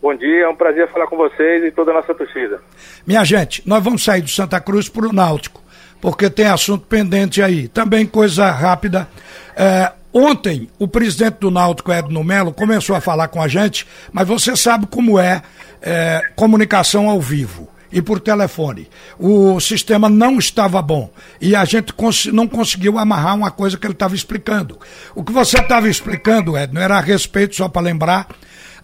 Bom 0.00 0.14
dia, 0.14 0.44
é 0.44 0.48
um 0.48 0.54
prazer 0.54 0.88
falar 0.90 1.06
com 1.06 1.16
vocês 1.16 1.64
e 1.64 1.70
toda 1.70 1.90
a 1.90 1.94
nossa 1.94 2.14
torcida. 2.14 2.60
Minha 3.06 3.24
gente, 3.24 3.62
nós 3.66 3.82
vamos 3.82 4.02
sair 4.02 4.22
do 4.22 4.28
Santa 4.28 4.60
Cruz 4.60 4.88
para 4.88 5.06
o 5.06 5.12
Náutico, 5.12 5.62
porque 6.00 6.30
tem 6.30 6.46
assunto 6.46 6.86
pendente 6.86 7.42
aí. 7.42 7.68
Também 7.68 8.06
coisa 8.06 8.50
rápida. 8.50 9.08
É, 9.56 9.92
ontem, 10.12 10.70
o 10.78 10.88
presidente 10.88 11.38
do 11.40 11.50
Náutico, 11.50 11.92
Edno 11.92 12.24
Melo, 12.24 12.52
começou 12.52 12.96
a 12.96 13.00
falar 13.00 13.28
com 13.28 13.42
a 13.42 13.48
gente, 13.48 13.86
mas 14.12 14.26
você 14.26 14.56
sabe 14.56 14.86
como 14.86 15.18
é, 15.18 15.42
é 15.82 16.22
comunicação 16.36 17.08
ao 17.08 17.20
vivo 17.20 17.68
e 17.92 18.02
por 18.02 18.20
telefone. 18.20 18.88
O 19.18 19.60
sistema 19.60 20.08
não 20.08 20.38
estava 20.38 20.80
bom 20.82 21.10
e 21.40 21.54
a 21.54 21.64
gente 21.64 21.92
cons 21.92 22.26
não 22.26 22.46
conseguiu 22.46 22.98
amarrar 22.98 23.36
uma 23.36 23.50
coisa 23.50 23.76
que 23.76 23.86
ele 23.86 23.92
estava 23.92 24.14
explicando. 24.14 24.78
O 25.14 25.24
que 25.24 25.32
você 25.32 25.58
estava 25.58 25.88
explicando, 25.88 26.56
Edno, 26.56 26.80
era 26.80 26.98
a 26.98 27.00
respeito, 27.00 27.56
só 27.56 27.68
para 27.68 27.82
lembrar, 27.82 28.28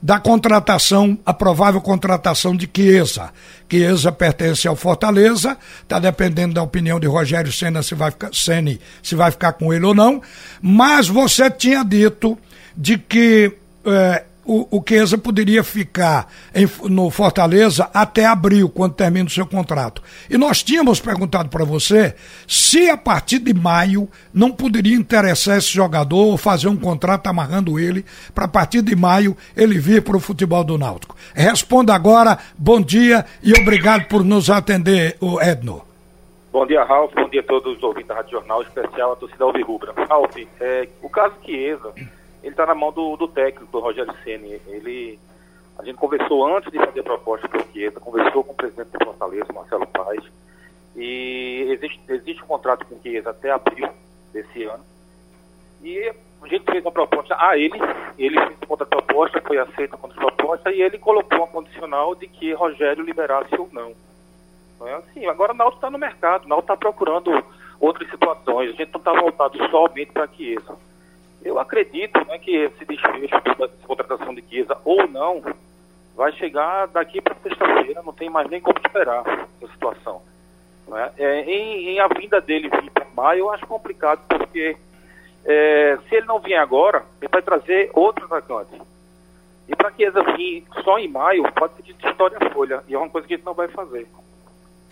da 0.03 0.21
contratação, 0.21 1.19
a 1.25 1.33
provável 1.33 1.81
contratação 1.81 2.55
de 2.55 2.69
Chiesa. 2.75 3.31
Chiesa 3.71 4.13
pertence 4.13 4.69
ao 4.69 4.77
Fortaleza, 4.77 5.57
está 5.83 5.99
dependendo 5.99 6.55
da 6.55 6.63
opinião 6.63 7.01
de 7.01 7.07
Rogério 7.07 7.51
Senna 7.51 7.83
se 7.83 7.95
vai 7.95 8.11
ficar, 8.11 8.29
se 8.33 9.15
vai 9.15 9.31
ficar 9.31 9.55
com 9.55 9.73
ele 9.73 9.87
ou 9.87 9.95
não, 9.95 10.21
mas 10.61 11.09
você 11.09 11.51
tinha 11.51 11.83
dito 11.83 12.39
de 12.77 12.99
que 12.99 13.53
eh, 13.87 14.25
o, 14.45 14.79
o 14.79 14.85
poderia 15.19 15.65
ficar 15.65 16.31
em, 16.55 16.69
no 16.91 17.11
Fortaleza 17.11 17.91
até 17.93 18.27
abril, 18.27 18.69
quando 18.69 18.95
termina 18.95 19.27
o 19.27 19.31
seu 19.31 19.47
contrato. 19.47 20.03
E 20.29 20.37
nós 20.37 20.63
tínhamos 20.63 21.01
perguntado 21.01 21.49
para 21.49 21.65
você 21.65 22.15
se 22.47 22.91
a 22.91 22.97
partir 22.97 23.39
de 23.39 23.55
maio 23.55 24.09
não 24.33 24.51
poderia 24.51 24.95
interessar 24.97 25.59
esse 25.59 25.73
jogador 25.73 26.27
ou 26.27 26.37
fazer 26.37 26.69
um 26.69 26.77
contrato 26.77 27.27
amarrando 27.27 27.79
ele 27.79 28.05
para 28.35 28.45
a 28.45 28.49
partir 28.49 28.83
de 28.83 28.95
maio 28.95 29.37
ele 29.57 29.79
vir 29.79 30.03
para 30.03 30.17
o 30.17 30.21
futebol 30.21 30.65
do 30.65 30.79
Náutico. 30.79 31.17
Responda 31.35 31.95
agora, 31.95 32.39
bom 32.57 32.81
dia 32.81 33.25
e 33.43 33.53
obrigado 33.53 34.07
por 34.09 34.25
nos 34.25 34.51
atender, 34.51 35.17
o 35.21 35.41
Edno. 35.41 35.83
Bom 36.53 36.65
dia, 36.67 36.85
Ralf. 36.85 37.13
Bom 37.13 37.29
dia 37.29 37.41
a 37.41 37.45
todos 37.45 37.77
os 37.77 37.83
ouvintes 37.83 38.07
da 38.07 38.15
Rádio 38.15 38.39
Jornal, 38.39 38.63
especial 38.63 39.13
a 39.13 39.17
torcida 39.17 39.43
Alvirrubra. 39.43 39.93
Ralf, 40.09 40.37
é, 40.61 40.89
o 41.03 41.09
caso 41.09 41.35
Chiesa 41.45 41.93
ele 42.45 42.51
está 42.51 42.67
na 42.67 42.75
mão 42.75 42.93
do, 42.93 43.17
do 43.17 43.27
técnico, 43.27 43.73
do 43.73 43.81
Rogério 43.81 44.15
Ceni. 44.23 44.61
Ele, 44.67 45.19
a 45.79 45.83
gente 45.83 45.97
conversou 45.97 46.47
antes 46.47 46.71
de 46.71 46.79
fazer 46.79 47.01
a 47.01 47.03
proposta 47.03 47.49
para 47.49 47.63
o 47.63 47.73
Chiesa, 47.73 47.99
conversou 47.99 48.45
com 48.45 48.53
o 48.53 48.55
presidente 48.55 48.91
do 48.91 49.03
Fortaleza, 49.03 49.51
Marcelo 49.51 49.87
Paz, 49.87 50.23
e 50.95 51.67
existe, 51.71 52.01
existe 52.07 52.45
um 52.45 52.47
contrato 52.47 52.85
com 52.85 52.97
o 52.97 53.01
Chiesa 53.01 53.31
até 53.31 53.51
abril 53.51 53.89
desse 54.31 54.63
ano. 54.65 54.85
E 55.83 56.13
a 56.43 56.47
gente 56.47 56.71
fez 56.71 56.85
uma 56.85 56.93
proposta 56.93 57.35
a 57.39 57.57
ele, 57.57 57.79
ele 58.19 58.39
fez 58.39 58.59
uma 58.69 58.77
proposta, 58.77 59.41
foi 59.41 59.57
aceita 59.57 59.97
a 59.97 59.99
proposta 59.99 60.71
e 60.71 60.83
ele 60.83 60.99
colocou 60.99 61.39
uma 61.39 61.47
condicional 61.47 62.15
de 62.15 62.29
que 62.29 62.53
Rogério 62.53 63.03
liberasse 63.03 63.59
ou 63.59 63.71
não. 63.73 63.95
Não 64.79 64.87
é 64.87 64.95
assim, 64.97 65.25
agora 65.25 65.55
o 65.55 65.57
Náutico 65.57 65.79
está 65.79 65.91
no 65.91 65.99
mercado, 65.99 66.45
o 66.45 66.49
Náutico 66.49 66.75
está 66.75 66.77
procurando 66.77 67.43
outras 67.81 68.11
situações, 68.11 68.69
a 68.69 68.73
gente 68.73 68.93
não 68.93 68.99
está 68.99 69.13
voltado 69.15 69.57
somente 69.71 70.13
para 70.13 70.29
Chiesa. 70.29 70.77
Eu 71.45 71.59
acredito 71.59 72.19
né, 72.27 72.39
que 72.39 72.57
esse 72.57 72.85
desfecho 72.87 73.35
da 73.59 73.69
contratação 73.87 74.35
de 74.35 74.43
Chiesa 74.49 74.79
ou 74.85 75.07
não 75.07 75.43
vai 76.17 76.33
chegar 76.33 76.87
daqui 76.87 77.21
para 77.21 77.35
sexta-feira, 77.37 78.03
não 78.03 78.13
tem 78.13 78.31
mais 78.31 78.49
nem 78.49 78.61
como 78.61 78.79
esperar 78.79 79.25
essa 79.61 79.73
situação. 79.73 80.23
Né? 80.89 81.13
É, 81.19 81.41
em, 81.43 81.89
em, 81.91 82.01
a 82.01 82.09
vinda 82.09 82.41
dele 82.41 82.71
vir 82.71 82.91
para 82.91 83.07
maio, 83.15 83.41
eu 83.41 83.51
acho 83.51 83.67
complicado, 83.67 84.21
porque 84.29 84.77
é, 85.45 85.99
se 86.09 86.15
ele 86.15 86.27
não 86.27 86.39
vier 86.39 86.61
agora, 86.61 87.05
ele 87.21 87.29
vai 87.31 87.43
trazer 87.43 87.91
outro 87.93 88.25
atacante. 88.25 88.81
E 89.69 89.75
para 89.75 89.93
Chiesa 89.93 90.23
vir 90.37 90.65
só 90.83 90.99
em 90.99 91.09
maio, 91.09 91.51
pode 91.53 91.75
ser 91.77 91.83
de 91.83 92.07
história 92.07 92.39
folha, 92.53 92.83
e 92.87 92.95
é 92.95 92.99
uma 92.99 93.11
coisa 93.11 93.27
que 93.27 93.35
a 93.35 93.37
gente 93.37 93.47
não 93.47 93.55
vai 93.55 93.69
fazer. 93.69 94.07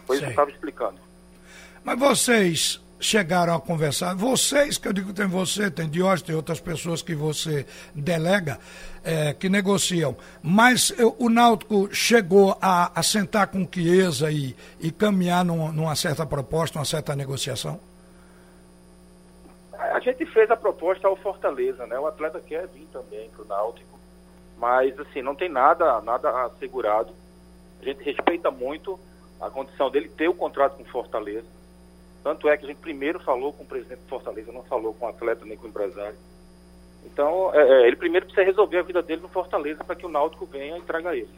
Foi 0.06 0.16
isso 0.16 0.24
que 0.24 0.28
eu 0.28 0.30
estava 0.30 0.50
explicando. 0.50 0.98
Mas 1.84 1.98
vocês 1.98 2.81
chegaram 3.02 3.54
a 3.54 3.60
conversar, 3.60 4.14
vocês, 4.14 4.78
que 4.78 4.86
eu 4.86 4.92
digo 4.92 5.12
tem 5.12 5.26
você, 5.26 5.70
tem 5.70 5.88
Diógenes, 5.88 6.22
tem 6.22 6.36
outras 6.36 6.60
pessoas 6.60 7.02
que 7.02 7.14
você 7.14 7.66
delega, 7.94 8.58
é, 9.04 9.34
que 9.34 9.48
negociam, 9.48 10.16
mas 10.40 10.94
eu, 10.96 11.16
o 11.18 11.28
Náutico 11.28 11.92
chegou 11.92 12.56
a, 12.62 12.98
a 12.98 13.02
sentar 13.02 13.48
com 13.48 13.66
Chiesa 13.70 14.30
e, 14.30 14.54
e 14.80 14.92
caminhar 14.92 15.44
num, 15.44 15.72
numa 15.72 15.96
certa 15.96 16.24
proposta, 16.24 16.78
uma 16.78 16.84
certa 16.84 17.16
negociação? 17.16 17.80
A 19.76 19.98
gente 19.98 20.24
fez 20.26 20.48
a 20.50 20.56
proposta 20.56 21.08
ao 21.08 21.16
Fortaleza, 21.16 21.84
né? 21.88 21.98
O 21.98 22.06
atleta 22.06 22.40
quer 22.40 22.68
vir 22.68 22.86
também 22.92 23.28
para 23.30 23.42
o 23.42 23.48
Náutico, 23.48 23.98
mas 24.56 24.98
assim, 25.00 25.20
não 25.22 25.34
tem 25.34 25.48
nada, 25.48 26.00
nada 26.02 26.30
assegurado. 26.44 27.12
A 27.80 27.84
gente 27.84 28.04
respeita 28.04 28.48
muito 28.48 28.98
a 29.40 29.50
condição 29.50 29.90
dele 29.90 30.08
ter 30.08 30.28
o 30.28 30.34
contrato 30.34 30.76
com 30.76 30.84
Fortaleza 30.84 31.46
tanto 32.22 32.48
é 32.48 32.56
que 32.56 32.64
a 32.64 32.68
gente 32.68 32.78
primeiro 32.78 33.18
falou 33.20 33.52
com 33.52 33.64
o 33.64 33.66
presidente 33.66 34.00
do 34.00 34.08
Fortaleza, 34.08 34.52
não 34.52 34.62
falou 34.62 34.94
com 34.94 35.06
o 35.06 35.08
atleta 35.08 35.44
nem 35.44 35.56
com 35.56 35.66
o 35.66 35.70
empresário. 35.70 36.16
Então, 37.04 37.52
é, 37.54 37.60
é, 37.60 37.86
ele 37.86 37.96
primeiro 37.96 38.26
precisa 38.26 38.46
resolver 38.46 38.78
a 38.78 38.82
vida 38.82 39.02
dele 39.02 39.22
no 39.22 39.28
Fortaleza 39.28 39.82
para 39.82 39.96
que 39.96 40.06
o 40.06 40.08
Náutico 40.08 40.46
venha 40.46 40.78
e 40.78 40.82
traga 40.82 41.16
ele. 41.16 41.30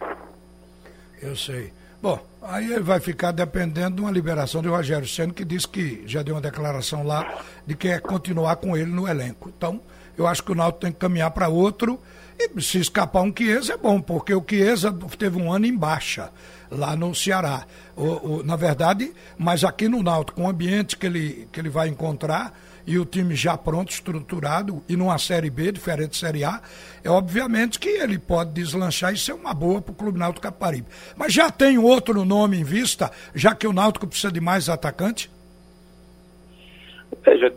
Eu 1.23 1.35
sei. 1.35 1.73
Bom, 2.05 2.23
aí 2.43 2.71
ele 2.71 2.83
vai 2.83 3.01
ficar 3.01 3.33
dependendo 3.33 3.97
de 3.97 4.03
uma 4.03 4.11
liberação 4.11 4.61
de 4.61 4.69
Rogério 4.69 5.09
Senna, 5.09 5.33
que 5.33 5.43
disse 5.43 5.67
que 5.67 6.03
já 6.05 6.23
deu 6.23 6.35
uma 6.35 6.41
declaração 6.43 7.03
lá 7.03 7.39
de 7.67 7.75
que 7.75 7.89
é 7.89 7.99
continuar 7.99 8.57
com 8.57 8.77
ele 8.77 8.91
no 8.91 9.09
elenco. 9.09 9.51
Então, 9.57 9.81
eu 10.15 10.27
acho 10.27 10.45
que 10.45 10.53
o 10.53 10.55
Náutico 10.55 10.83
tem 10.83 10.93
que 10.93 10.99
caminhar 10.99 11.31
para 11.31 11.49
outro. 11.49 11.99
E 12.39 12.61
se 12.61 12.79
escapar 12.79 13.23
um 13.23 13.33
Chiesa 13.35 13.73
é 13.73 13.77
bom, 13.79 14.03
porque 14.03 14.35
o 14.35 14.45
Chiesa 14.47 14.95
teve 15.19 15.41
um 15.41 15.51
ano 15.51 15.65
em 15.65 15.75
baixa 15.75 16.31
lá 16.71 16.95
no 16.95 17.15
Ceará. 17.15 17.65
O, 17.97 18.03
o, 18.03 18.43
na 18.43 18.57
verdade, 18.57 19.11
mas 19.39 19.65
aqui 19.65 19.89
no 19.89 20.03
Náutico, 20.03 20.37
com 20.37 20.47
o 20.47 20.51
ambiente 20.51 20.99
que 20.99 21.07
ele, 21.07 21.49
que 21.51 21.59
ele 21.59 21.71
vai 21.71 21.89
encontrar, 21.89 22.53
e 22.87 22.99
o 22.99 23.05
time 23.05 23.35
já 23.35 23.57
pronto, 23.57 23.91
estruturado, 23.91 24.83
e 24.89 24.97
numa 24.97 25.19
Série 25.19 25.51
B, 25.51 25.73
diferente 25.73 26.11
de 26.11 26.17
Série 26.17 26.45
A, 26.45 26.61
é 27.03 27.11
obviamente 27.11 27.79
que 27.79 27.89
ele 27.89 28.19
pode 28.19 28.53
deslanchar 28.53 29.13
e 29.13 29.19
ser 29.19 29.33
uma 29.33 29.55
boa 29.55 29.81
para 29.81 29.93
o 29.93 29.95
Clube 29.95 30.19
Náutico 30.19 30.43
Caparibe. 30.43 30.87
Mas 31.17 31.33
já 31.33 31.51
tem 31.51 31.79
outro 31.79 32.25
nome 32.25 32.59
em 32.59 32.65
vista, 32.65 33.11
já 33.35 33.55
que 33.55 33.67
o 33.67 33.73
Náutico 33.73 34.07
precisa 34.07 34.33
de 34.33 34.41
mais 34.41 34.69
atacante? 34.69 35.31
Veja, 37.23 37.53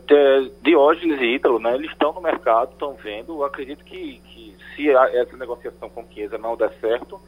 Diógenes 0.62 1.20
e 1.20 1.34
Ítalo, 1.34 1.58
né, 1.58 1.74
eles 1.74 1.90
estão 1.90 2.12
no 2.12 2.22
mercado, 2.22 2.72
estão 2.72 2.94
vendo, 2.94 3.34
eu 3.34 3.44
acredito 3.44 3.84
que, 3.84 4.20
que 4.24 4.56
se 4.74 4.88
essa 4.90 5.36
negociação 5.36 5.90
com 5.90 6.06
Chiesa 6.10 6.38
não 6.38 6.56
der 6.56 6.72
certo, 6.80 7.20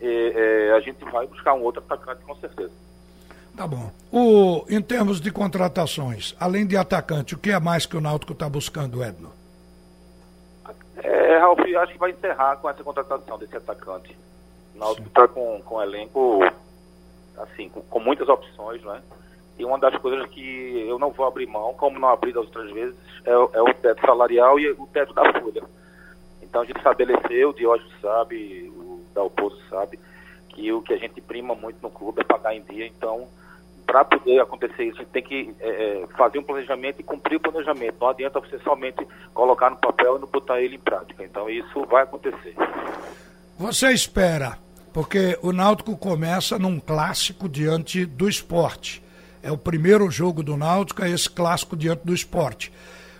é, 0.00 0.08
é, 0.68 0.72
a 0.72 0.80
gente 0.80 1.02
vai 1.04 1.26
buscar 1.26 1.54
um 1.54 1.62
outro 1.62 1.82
atacante 1.82 2.22
com 2.22 2.34
certeza. 2.36 2.72
Tá 3.56 3.66
bom. 3.66 3.90
O, 4.12 4.66
em 4.68 4.82
termos 4.82 5.18
de 5.18 5.32
contratações, 5.32 6.36
além 6.38 6.66
de 6.66 6.76
atacante, 6.76 7.34
o 7.34 7.38
que 7.38 7.50
é 7.50 7.58
mais 7.58 7.86
que 7.86 7.96
o 7.96 8.00
Náutico 8.02 8.34
está 8.34 8.48
buscando, 8.50 9.02
Edno? 9.02 9.32
É, 10.98 11.38
Ralf, 11.38 11.58
acho 11.60 11.92
que 11.92 11.98
vai 11.98 12.10
encerrar 12.10 12.56
com 12.56 12.68
essa 12.68 12.84
contratação 12.84 13.38
desse 13.38 13.56
atacante. 13.56 14.14
O 14.74 14.78
Náutico 14.78 15.08
está 15.08 15.26
com, 15.26 15.62
com 15.62 15.76
um 15.76 15.82
elenco, 15.82 16.40
assim, 17.38 17.70
com, 17.70 17.80
com, 17.80 17.98
muitas 17.98 18.28
opções, 18.28 18.82
né? 18.82 19.00
E 19.58 19.64
uma 19.64 19.78
das 19.78 19.96
coisas 20.02 20.28
que 20.28 20.86
eu 20.86 20.98
não 20.98 21.10
vou 21.10 21.26
abrir 21.26 21.46
mão, 21.46 21.72
como 21.72 21.98
não 21.98 22.10
abri 22.10 22.34
das 22.34 22.44
outras 22.44 22.70
vezes, 22.72 22.94
é, 23.24 23.30
é 23.30 23.62
o 23.62 23.72
teto 23.72 24.04
salarial 24.04 24.60
e 24.60 24.70
o 24.72 24.86
teto 24.92 25.14
da 25.14 25.32
folha. 25.32 25.62
Então 26.42 26.60
a 26.60 26.64
gente 26.66 26.76
estabeleceu, 26.76 27.50
o 27.50 27.54
Diógenes 27.54 28.00
sabe, 28.02 28.70
o 28.76 29.00
Dalpozo 29.14 29.58
sabe, 29.70 29.98
que 30.48 30.70
o 30.70 30.82
que 30.82 30.92
a 30.92 30.98
gente 30.98 31.22
prima 31.22 31.54
muito 31.54 31.78
no 31.82 31.90
clube 31.90 32.20
é 32.20 32.24
pagar 32.24 32.54
em 32.54 32.62
dia, 32.62 32.86
então 32.86 33.26
para 33.86 34.04
poder 34.04 34.40
acontecer 34.40 34.84
isso, 34.84 35.04
tem 35.06 35.22
que 35.22 35.54
é, 35.60 35.68
é, 35.68 36.06
fazer 36.16 36.38
um 36.38 36.42
planejamento 36.42 37.00
e 37.00 37.04
cumprir 37.04 37.36
o 37.36 37.40
planejamento. 37.40 37.96
Não 38.00 38.08
adianta 38.08 38.40
você 38.40 38.58
somente 38.58 39.06
colocar 39.32 39.70
no 39.70 39.76
papel 39.76 40.16
e 40.16 40.20
não 40.20 40.28
botar 40.28 40.60
ele 40.60 40.76
em 40.76 40.80
prática. 40.80 41.24
Então 41.24 41.48
isso 41.48 41.84
vai 41.86 42.02
acontecer. 42.02 42.54
Você 43.58 43.92
espera, 43.92 44.58
porque 44.92 45.38
o 45.40 45.52
Náutico 45.52 45.96
começa 45.96 46.58
num 46.58 46.78
clássico 46.80 47.48
diante 47.48 48.04
do 48.04 48.28
esporte. 48.28 49.02
É 49.42 49.50
o 49.50 49.56
primeiro 49.56 50.10
jogo 50.10 50.42
do 50.42 50.56
Náutico, 50.56 51.04
é 51.04 51.10
esse 51.10 51.30
clássico 51.30 51.76
diante 51.76 52.04
do 52.04 52.12
esporte. 52.12 52.72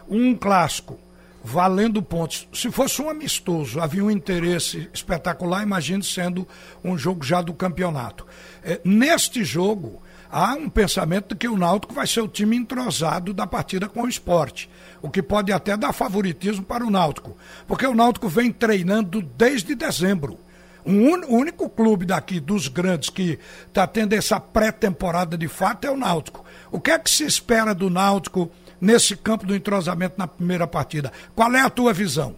Um 0.08 0.34
clássico 0.34 0.98
valendo 1.42 2.02
pontos. 2.02 2.48
Se 2.52 2.72
fosse 2.72 3.00
um 3.00 3.08
amistoso, 3.08 3.80
havia 3.80 4.04
um 4.04 4.10
interesse 4.10 4.90
espetacular, 4.92 5.62
imagine 5.62 6.02
sendo 6.02 6.46
um 6.82 6.98
jogo 6.98 7.24
já 7.24 7.40
do 7.40 7.54
campeonato. 7.54 8.26
É, 8.64 8.80
neste 8.84 9.44
jogo, 9.44 10.02
há 10.30 10.54
um 10.54 10.68
pensamento 10.68 11.28
de 11.28 11.36
que 11.36 11.48
o 11.48 11.56
Náutico 11.56 11.94
vai 11.94 12.06
ser 12.06 12.20
o 12.20 12.28
time 12.28 12.56
entrosado 12.56 13.32
da 13.32 13.46
partida 13.46 13.88
com 13.88 14.02
o 14.02 14.08
esporte, 14.08 14.70
o 15.02 15.10
que 15.10 15.22
pode 15.22 15.52
até 15.52 15.76
dar 15.76 15.92
favoritismo 15.92 16.64
para 16.64 16.84
o 16.84 16.90
Náutico, 16.90 17.36
porque 17.66 17.86
o 17.86 17.94
Náutico 17.94 18.28
vem 18.28 18.52
treinando 18.52 19.22
desde 19.22 19.74
dezembro. 19.74 20.38
O 20.84 20.90
único 21.34 21.68
clube 21.68 22.06
daqui 22.06 22.38
dos 22.38 22.68
grandes 22.68 23.10
que 23.10 23.40
está 23.66 23.88
tendo 23.88 24.12
essa 24.12 24.38
pré-temporada 24.38 25.36
de 25.36 25.48
fato 25.48 25.84
é 25.84 25.90
o 25.90 25.96
Náutico. 25.96 26.44
O 26.70 26.80
que 26.80 26.92
é 26.92 26.98
que 26.98 27.10
se 27.10 27.24
espera 27.24 27.74
do 27.74 27.90
Náutico 27.90 28.50
nesse 28.80 29.16
campo 29.16 29.44
do 29.44 29.56
entrosamento 29.56 30.14
na 30.16 30.28
primeira 30.28 30.64
partida? 30.64 31.12
Qual 31.34 31.52
é 31.54 31.60
a 31.60 31.70
tua 31.70 31.92
visão? 31.92 32.36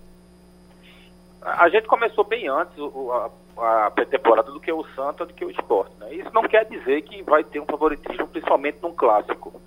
A 1.42 1.68
gente 1.68 1.86
começou 1.86 2.24
bem 2.24 2.48
antes 2.48 2.74
a, 2.78 3.30
a 3.60 3.90
pré-temporada 3.90 4.50
do 4.50 4.60
que 4.60 4.72
o 4.72 4.84
Santa, 4.94 5.26
do 5.26 5.34
que 5.34 5.44
o 5.44 5.50
Esporte. 5.50 5.92
Né? 5.98 6.14
Isso 6.14 6.30
não 6.32 6.42
quer 6.42 6.64
dizer 6.66 7.02
que 7.02 7.22
vai 7.22 7.44
ter 7.44 7.60
um 7.60 7.66
favoritismo, 7.66 8.28
principalmente 8.28 8.78
num 8.82 8.92
clássico. 8.92 9.60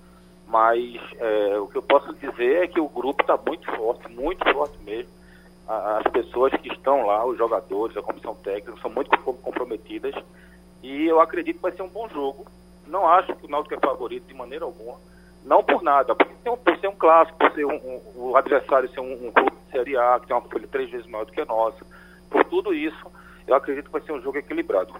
Mas 0.46 1.00
é, 1.18 1.58
o 1.58 1.66
que 1.66 1.76
eu 1.76 1.82
posso 1.82 2.12
dizer 2.14 2.64
é 2.64 2.66
que 2.66 2.80
o 2.80 2.88
grupo 2.88 3.22
está 3.22 3.38
muito 3.46 3.70
forte, 3.72 4.10
muito 4.12 4.44
forte 4.52 4.78
mesmo. 4.84 5.10
As 5.66 6.02
pessoas 6.12 6.52
que 6.54 6.68
estão 6.68 7.06
lá, 7.06 7.24
os 7.24 7.38
jogadores, 7.38 7.96
a 7.96 8.02
comissão 8.02 8.34
técnica, 8.34 8.74
são 8.82 8.90
muito 8.90 9.10
comprometidas. 9.18 10.14
E 10.82 11.06
eu 11.06 11.20
acredito 11.20 11.56
que 11.56 11.62
vai 11.62 11.72
ser 11.72 11.82
um 11.82 11.88
bom 11.88 12.08
jogo. 12.08 12.46
Não 12.86 13.08
acho 13.08 13.34
que 13.36 13.46
o 13.46 13.48
Náutico 13.48 13.74
é 13.74 13.78
favorito 13.78 14.26
de 14.26 14.34
maneira 14.34 14.64
alguma. 14.64 14.98
Não 15.44 15.62
por 15.62 15.82
nada, 15.82 16.14
porque 16.14 16.34
por 16.44 16.78
ser 16.78 16.88
um 16.88 16.96
clássico, 16.96 17.38
por 17.38 17.52
ser 17.52 17.64
um, 17.64 17.74
um, 17.74 18.00
o 18.16 18.36
adversário 18.36 18.88
ser 18.90 19.00
um, 19.00 19.28
um 19.28 19.32
clube 19.32 19.52
de 19.52 19.72
Série 19.72 19.96
A, 19.96 20.18
que 20.20 20.26
tem 20.26 20.36
uma 20.36 20.42
folha 20.42 20.68
três 20.68 20.90
vezes 20.90 21.06
maior 21.06 21.24
do 21.24 21.32
que 21.32 21.40
a 21.40 21.46
nossa. 21.46 21.84
Por 22.28 22.44
tudo 22.44 22.74
isso, 22.74 23.10
eu 23.46 23.54
acredito 23.54 23.86
que 23.86 23.92
vai 23.92 24.02
ser 24.02 24.12
um 24.12 24.20
jogo 24.20 24.38
equilibrado. 24.38 24.94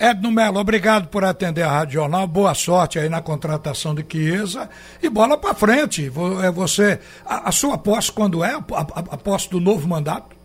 Edno 0.00 0.30
Melo, 0.30 0.60
obrigado 0.60 1.08
por 1.08 1.24
atender 1.24 1.62
a 1.62 1.70
Rádio 1.70 1.94
Jornal. 1.94 2.24
Boa 2.28 2.54
sorte 2.54 3.00
aí 3.00 3.08
na 3.08 3.20
contratação 3.20 3.96
de 3.96 4.06
Chiesa. 4.08 4.70
E 5.02 5.10
bola 5.10 5.36
para 5.36 5.54
frente. 5.54 6.06
É 6.44 6.50
você. 6.52 7.00
A, 7.26 7.48
a, 7.48 7.52
sua 7.52 7.76
posse 7.76 8.12
quando 8.12 8.44
é? 8.44 8.52
A, 8.52 8.58
a, 8.58 9.14
a, 9.14 9.16
posse 9.16 9.50
do 9.50 9.58
novo 9.58 9.88
mandato? 9.88 10.36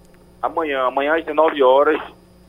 Amanhã, 0.41 0.87
amanhã 0.87 1.15
às 1.15 1.23
19 1.23 1.61
horas, 1.61 2.01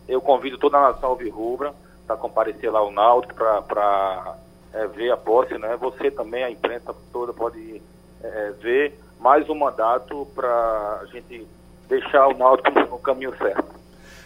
eu 0.09 0.19
convido 0.19 0.57
toda 0.57 0.79
a 0.79 0.93
nação 0.93 1.11
Alvirrubra 1.11 1.75
para 2.07 2.17
comparecer 2.17 2.73
lá 2.73 2.79
ao 2.79 2.91
Náutico 2.91 3.35
para 3.35 4.37
é, 4.73 4.87
ver 4.87 5.13
a 5.13 5.17
posse, 5.17 5.59
né? 5.59 5.77
Você 5.79 6.11
também, 6.11 6.43
a 6.43 6.51
imprensa 6.51 6.95
toda 7.13 7.35
pode 7.35 7.83
é, 8.23 8.51
ver 8.63 8.99
mais 9.21 9.47
um 9.51 9.55
mandato 9.55 10.27
para 10.35 11.01
a 11.03 11.07
gente 11.13 11.47
deixar 11.87 12.29
o 12.29 12.37
Náutico 12.37 12.81
no 12.81 12.99
caminho 12.99 13.37
certo. 13.37 13.84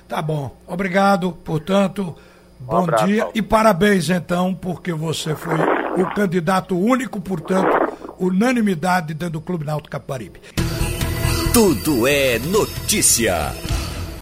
Tá 0.08 0.22
bom. 0.22 0.56
Obrigado, 0.66 1.32
portanto, 1.32 2.16
bom 2.58 2.78
abraço, 2.78 3.06
dia 3.06 3.18
Paulo. 3.24 3.32
e 3.36 3.42
parabéns 3.42 4.08
então, 4.08 4.54
porque 4.54 4.92
você 4.92 5.34
foi 5.34 5.54
o 6.02 6.06
candidato 6.14 6.78
único, 6.78 7.20
portanto, 7.20 7.68
unanimidade 8.18 9.12
dentro 9.12 9.34
do 9.34 9.40
Clube 9.42 9.66
Náutico 9.66 9.90
Caparibe. 9.90 10.40
Tudo 11.52 12.06
é 12.06 12.38
notícia. 12.38 13.52